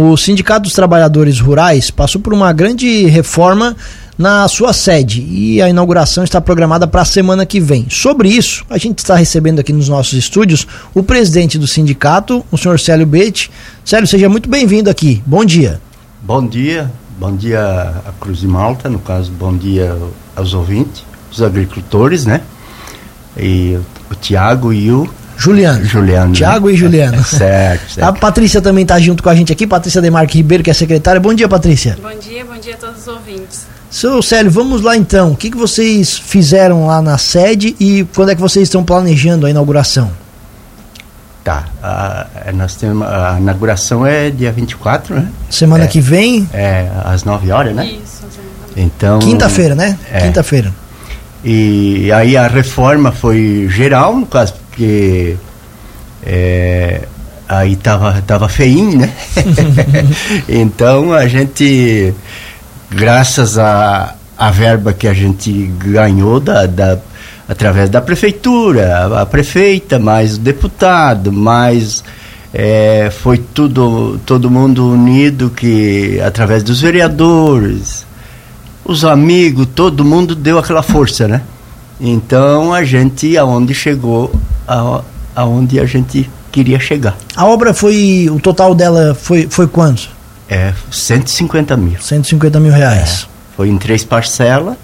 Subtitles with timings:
[0.00, 3.76] O Sindicato dos Trabalhadores Rurais passou por uma grande reforma
[4.16, 7.84] na sua sede e a inauguração está programada para a semana que vem.
[7.90, 12.56] Sobre isso, a gente está recebendo aqui nos nossos estúdios o presidente do sindicato, o
[12.56, 13.50] senhor Célio Bete.
[13.84, 15.20] Célio, seja muito bem-vindo aqui.
[15.26, 15.80] Bom dia.
[16.22, 16.88] Bom dia,
[17.18, 17.60] bom dia
[18.06, 19.98] a Cruz de Malta, no caso, bom dia
[20.36, 22.42] aos ouvintes, os agricultores, né?
[23.36, 23.76] E
[24.08, 25.84] o Tiago e o Juliano.
[25.84, 26.32] Juliano.
[26.32, 26.74] Tiago né?
[26.74, 27.24] e Juliano.
[27.24, 28.06] certo, certo.
[28.06, 31.20] A Patrícia também está junto com a gente aqui, Patrícia Demarque Ribeiro, que é secretária.
[31.20, 31.96] Bom dia, Patrícia.
[32.02, 33.66] Bom dia, bom dia a todos os ouvintes.
[33.88, 35.30] Seu Célio, vamos lá então.
[35.30, 39.46] O que, que vocês fizeram lá na sede e quando é que vocês estão planejando
[39.46, 40.10] a inauguração?
[41.44, 41.66] Tá.
[41.82, 45.28] A, nós temos, a inauguração é dia 24, né?
[45.48, 46.48] Semana é, que vem?
[46.52, 47.86] É, às 9 horas, né?
[47.86, 48.24] Isso,
[48.76, 49.20] Então.
[49.20, 49.96] Quinta-feira, né?
[50.12, 50.20] É.
[50.20, 50.74] Quinta-feira.
[51.44, 55.36] E aí a reforma foi geral, no caso, porque.
[56.24, 57.02] É,
[57.48, 59.12] aí tava, tava feinho, né?
[60.48, 62.14] então a gente
[62.90, 66.98] graças à a, a, verba que a gente ganhou da, da,
[67.48, 72.02] através da prefeitura, a, a prefeita, mais o deputado, mais
[72.52, 78.04] é, foi tudo todo mundo unido que através dos vereadores,
[78.84, 81.42] os amigos, todo mundo deu aquela força, né?
[82.00, 84.32] Então a gente aonde chegou,
[84.68, 85.02] a,
[85.34, 87.16] aonde a gente queria chegar.
[87.34, 90.10] A obra foi o total dela foi foi quanto?
[90.48, 92.00] É, 150 mil.
[92.00, 93.26] 150 mil reais.
[93.30, 94.76] É, foi em três parcelas.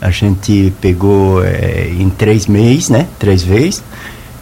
[0.00, 3.06] A gente pegou é, em três meses, né?
[3.18, 3.82] Três vezes,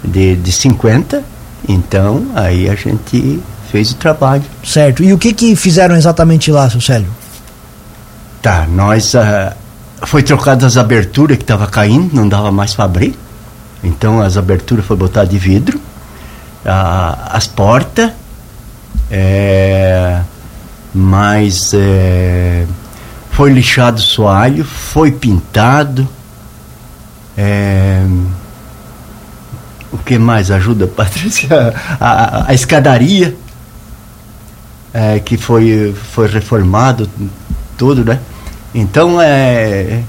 [0.03, 1.22] de, de 50.
[1.69, 4.42] Então, aí a gente fez o trabalho.
[4.64, 5.03] Certo.
[5.03, 7.09] E o que que fizeram exatamente lá, seu Célio?
[8.42, 9.14] Tá, nós...
[9.14, 9.64] Uh,
[10.06, 13.16] foi trocado as aberturas que estava caindo, não dava mais para abrir.
[13.85, 15.79] Então, as aberturas foi botar de vidro.
[15.79, 18.11] Uh, as portas...
[19.11, 20.23] É,
[20.95, 22.65] mas é,
[23.33, 26.09] foi lixado o soalho, foi pintado.
[27.37, 28.06] É,
[29.93, 31.75] o que mais ajuda, Patrícia?
[32.00, 33.37] A, a, a escadaria,
[34.93, 37.11] é, que foi, foi reformado,
[37.77, 38.21] tudo, né?
[38.73, 40.03] Então, é.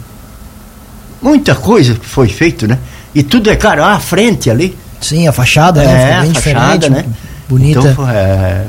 [1.20, 2.78] Muita coisa foi feito, né?
[3.16, 3.82] E tudo é caro.
[3.82, 4.78] Ah, a frente ali.
[5.00, 6.12] Sim, a fachada, né?
[6.12, 7.06] É, bem a fachada, né?
[7.48, 7.80] Bonita.
[7.80, 8.66] Então, é,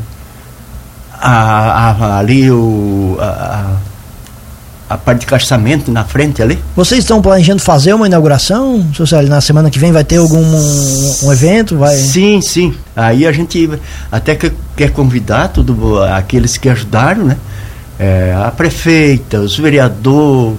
[1.20, 3.76] a, a, ali o, a,
[4.88, 6.58] a parte de caçamento na frente ali.
[6.76, 9.28] Vocês estão planejando fazer uma inauguração, Célio?
[9.28, 11.76] Na semana que vem vai ter algum um, um, evento?
[11.76, 11.96] Vai...
[11.96, 12.74] Sim, sim.
[12.94, 13.68] Aí a gente
[14.12, 17.36] até que quer convidar tudo, aqueles que ajudaram, né?
[17.98, 20.58] É, a prefeita, os vereadores,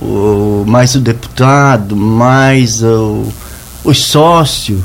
[0.00, 3.26] o, mais o deputado, mais o,
[3.84, 4.80] os sócios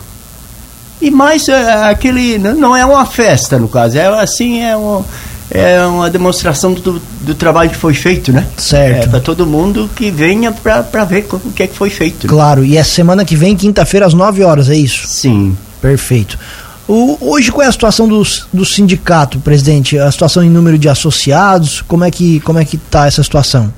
[1.02, 5.04] e mais é, aquele não é uma festa no caso é assim é um,
[5.52, 8.48] é uma demonstração do, do trabalho que foi feito né?
[8.58, 9.06] Certo.
[9.06, 12.30] É, para todo mundo que venha para ver o que é que foi feito né?
[12.30, 12.68] claro né?
[12.68, 15.06] e é semana que vem quinta-feira às 9 horas é isso?
[15.08, 15.56] Sim.
[15.82, 16.40] Perfeito.
[16.88, 18.24] O, hoje qual é a situação do,
[18.54, 20.00] do sindicato presidente?
[20.00, 21.82] A situação em número de associados?
[21.82, 23.72] Como é que como é que tá essa situação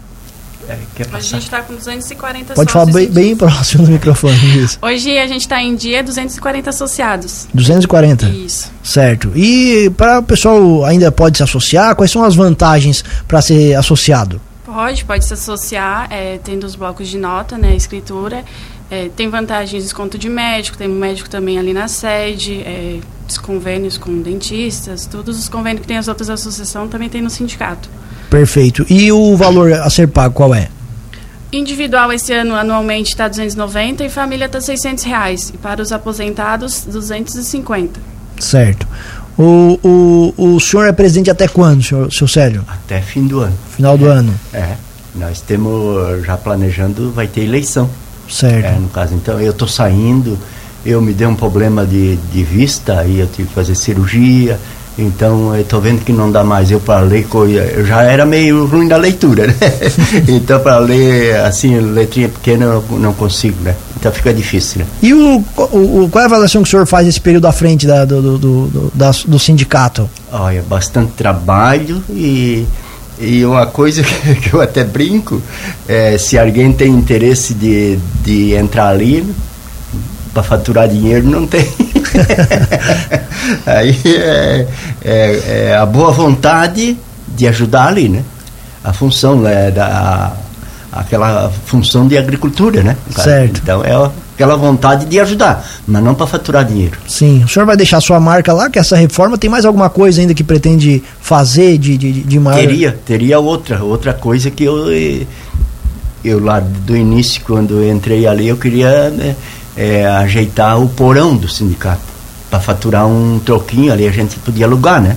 [1.14, 4.36] a gente está com 240 Pode falar bem, bem, próximo do microfone.
[4.64, 4.78] Isso.
[4.82, 7.48] Hoje a gente está em dia 240 associados.
[7.54, 8.28] 240?
[8.28, 8.72] Isso.
[8.84, 9.32] Certo.
[9.36, 14.42] E para o pessoal ainda pode se associar, quais são as vantagens para ser associado?
[14.66, 18.44] Pode, pode se associar, é, tendo os blocos de nota, né, escritura.
[18.92, 23.00] É, tem vantagens de desconto de médico, tem um médico também ali na sede, é,
[23.28, 27.30] os convênios com dentistas, todos os convênios que tem as outras associações também tem no
[27.30, 27.90] sindicato.
[28.30, 28.86] Perfeito.
[28.90, 30.70] E o valor a ser pago qual é?
[31.52, 35.50] Individual esse ano anualmente está 290 e família está 600 reais.
[35.54, 38.00] E para os aposentados, 250.
[38.40, 38.88] Certo.
[39.38, 39.80] O,
[40.38, 42.66] o, o senhor é presidente até quando, senhor, seu Célio?
[42.68, 43.58] Até fim do ano.
[43.76, 44.40] Final do é, ano.
[44.54, 44.76] É.
[45.16, 47.90] Nós temos já planejando, vai ter eleição.
[48.30, 48.66] Certo.
[48.66, 50.38] É, no caso, então eu estou saindo,
[50.86, 54.60] eu me dei um problema de, de vista, aí eu tive que fazer cirurgia,
[54.98, 58.66] então eu tô vendo que não dá mais eu para ler eu já era meio
[58.66, 59.56] ruim da leitura né?
[60.28, 64.88] então para ler assim letrinha pequena eu não consigo né então fica difícil né?
[65.02, 67.86] e o, o, qual é a avaliação que o senhor faz nesse período à frente
[67.86, 72.66] da, do, do, do, da, do sindicato olha bastante trabalho e
[73.20, 74.04] e uma coisa
[74.42, 75.42] que eu até brinco
[75.88, 79.26] é se alguém tem interesse de, de entrar ali
[80.34, 81.68] para faturar dinheiro não tem
[83.66, 84.68] Aí é,
[85.04, 88.24] é, é, a boa vontade de ajudar ali, né?
[88.84, 90.34] A função, né, da,
[90.92, 92.98] aquela função de agricultura, né?
[93.16, 93.60] Certo.
[93.62, 93.94] Então é
[94.34, 96.98] aquela vontade de ajudar, mas não para faturar dinheiro.
[97.08, 97.44] Sim.
[97.44, 100.34] O senhor vai deixar sua marca lá, que essa reforma tem mais alguma coisa ainda
[100.34, 102.60] que pretende fazer de, de, de maior.
[102.60, 104.88] Teria, teria outra, outra coisa que eu,
[106.24, 109.36] eu lá do início, quando eu entrei ali, eu queria né,
[109.78, 112.02] é, ajeitar o porão do sindicato.
[112.50, 115.16] Para faturar um troquinho ali, a gente podia alugar, né?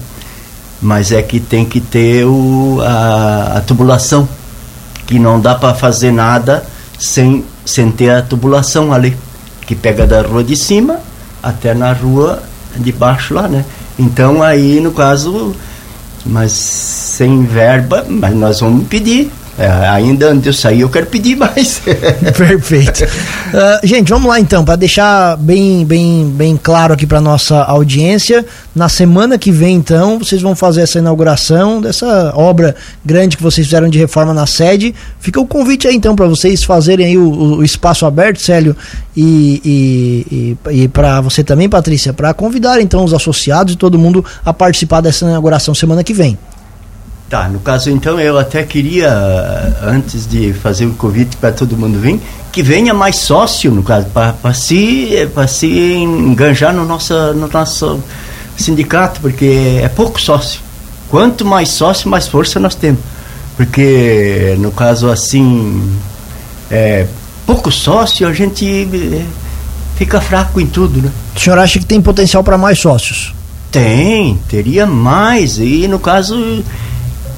[0.82, 4.28] Mas é que tem que ter o, a, a tubulação,
[5.06, 6.64] que não dá para fazer nada
[6.98, 9.16] sem, sem ter a tubulação ali,
[9.66, 11.00] que pega da rua de cima
[11.42, 12.42] até na rua
[12.76, 13.64] de baixo lá, né?
[13.98, 15.54] Então aí, no caso,
[16.24, 21.06] mas sem verba, mas nós vamos pedir é, ainda antes de eu sair, eu quero
[21.06, 21.82] pedir mais.
[22.37, 23.05] Perfeito.
[23.05, 28.44] Uh, gente, vamos lá então, para deixar bem, bem, bem claro aqui para nossa audiência.
[28.75, 32.75] Na semana que vem, então, vocês vão fazer essa inauguração dessa obra
[33.05, 34.94] grande que vocês fizeram de reforma na sede.
[35.19, 38.75] Fica o convite aí, então, para vocês fazerem aí o, o, espaço aberto, Célio,
[39.17, 43.99] e, e, e, e para você também, Patrícia, para convidar então os associados e todo
[43.99, 46.38] mundo a participar dessa inauguração semana que vem.
[47.31, 49.09] Tá, no caso então eu até queria,
[49.85, 54.09] antes de fazer o convite para todo mundo vir, que venha mais sócio, no caso,
[54.09, 55.11] para se,
[55.47, 58.03] se enganjar no nosso, no nosso
[58.56, 60.61] sindicato, porque é pouco sócio.
[61.09, 62.99] Quanto mais sócio, mais força nós temos.
[63.56, 65.88] Porque, no caso assim,
[66.69, 67.06] é,
[67.47, 69.25] pouco sócio, a gente é,
[69.94, 71.12] fica fraco em tudo, né?
[71.37, 73.32] O senhor acha que tem potencial para mais sócios?
[73.71, 75.59] Tem, teria mais.
[75.59, 76.65] E no caso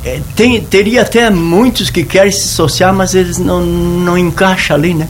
[0.05, 4.95] é, tem, teria até muitos que querem se associar, mas eles não, não encaixam ali,
[4.95, 5.09] né?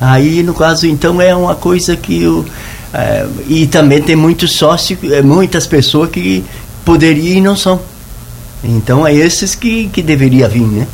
[0.00, 2.26] Aí, no caso, então, é uma coisa que...
[2.26, 2.44] O,
[2.92, 6.44] é, e também tem muitos sócios, é, muitas pessoas que
[6.84, 7.80] poderiam e não são.
[8.62, 10.86] Então, é esses que, que deveria vir, né?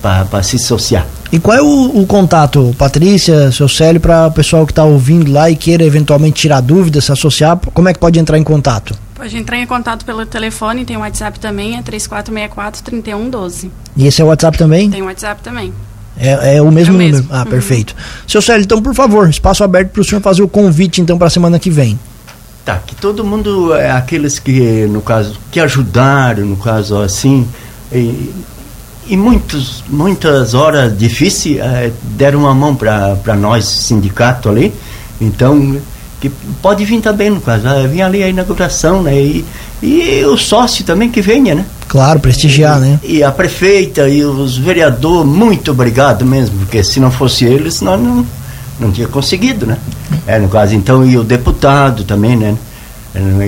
[0.00, 1.06] Para se associar.
[1.32, 5.30] E qual é o, o contato, Patrícia, seu Célio, para o pessoal que está ouvindo
[5.30, 8.94] lá e queira eventualmente tirar dúvidas, se associar, como é que pode entrar em contato?
[9.20, 13.68] Pode entrar em contato pelo telefone, tem o WhatsApp também, é 3464-3112.
[13.94, 14.88] E esse é o WhatsApp também?
[14.88, 15.74] Tem o WhatsApp também.
[16.16, 17.16] É, é o mesmo é o número.
[17.18, 17.28] Mesmo.
[17.30, 17.50] Ah, uhum.
[17.50, 17.94] perfeito.
[18.26, 21.26] Seu Célio, então, por favor, espaço aberto para o senhor fazer o convite, então, para
[21.26, 22.00] a semana que vem.
[22.64, 27.46] Tá, que todo mundo, é, aqueles que, no caso, que ajudaram, no caso, assim,
[27.92, 28.32] e,
[29.06, 34.72] e muitos, muitas horas difíceis, é, deram uma mão para nós, sindicato ali.
[35.20, 35.78] Então,
[36.20, 36.28] que
[36.60, 39.14] pode vir também, no caso, ah, vir ali a inauguração, né?
[39.14, 39.44] E,
[39.82, 41.64] e o sócio também que venha, né?
[41.88, 43.00] Claro, prestigiar, e, né?
[43.02, 48.00] E a prefeita e os vereadores, muito obrigado mesmo, porque se não fosse eles, nós
[48.00, 48.26] não,
[48.78, 49.78] não tinha conseguido, né?
[50.26, 52.54] É, no caso, então, e o deputado também, né?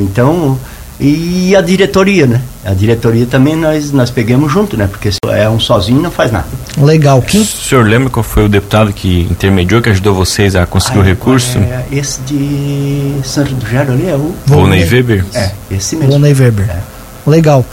[0.01, 0.59] Então,
[1.01, 2.41] e a diretoria, né?
[2.65, 4.87] A diretoria também nós, nós pegamos junto, né?
[4.87, 6.47] Porque é um sozinho não faz nada.
[6.79, 7.21] Legal.
[7.23, 7.41] Quem...
[7.41, 11.03] O senhor lembra qual foi o deputado que intermediou, que ajudou vocês a conseguir ah,
[11.03, 11.59] o recurso?
[11.59, 14.35] É, esse de Santo do Gero ali é o...
[14.47, 15.25] Volney Weber?
[15.35, 16.13] É, esse mesmo.
[16.13, 16.71] Volney Weber.
[16.71, 16.81] É.
[17.29, 17.65] Legal.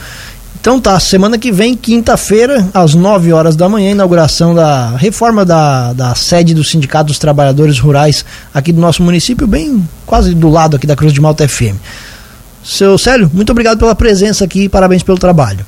[0.61, 5.93] Então tá, semana que vem, quinta-feira, às 9 horas da manhã, inauguração da reforma da,
[5.93, 10.75] da sede do Sindicato dos Trabalhadores Rurais aqui do nosso município, bem quase do lado
[10.75, 11.77] aqui da Cruz de Malta FM.
[12.69, 15.65] Seu Célio, muito obrigado pela presença aqui e parabéns pelo trabalho.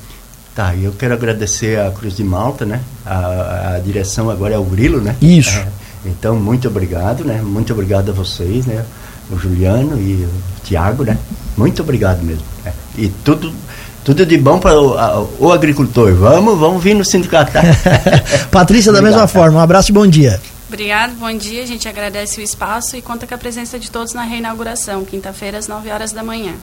[0.54, 2.80] Tá, eu quero agradecer a Cruz de Malta, né?
[3.04, 5.16] A, a direção agora é o Grilo, né?
[5.20, 5.58] Isso.
[5.58, 5.66] É,
[6.06, 7.42] então, muito obrigado, né?
[7.42, 8.84] Muito obrigado a vocês, né?
[9.30, 10.30] O Juliano e o
[10.62, 11.18] Tiago, né?
[11.56, 12.44] Muito obrigado mesmo.
[12.64, 12.72] Né?
[12.96, 13.52] E tudo,
[14.04, 16.14] tudo de bom para o, o, agricultor.
[16.14, 17.50] Vamos, vamos vir no sindicato.
[17.50, 17.62] Tá?
[18.48, 20.40] Patrícia, da mesma forma, um abraço e bom dia.
[20.68, 21.64] Obrigado, bom dia.
[21.64, 25.58] A gente agradece o espaço e conta com a presença de todos na reinauguração, quinta-feira,
[25.58, 26.54] às 9 horas da manhã.